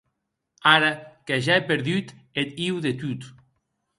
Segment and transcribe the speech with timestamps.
[0.73, 0.89] Ara
[1.25, 2.07] que ja è perdut
[2.39, 3.21] eth hiu de tot.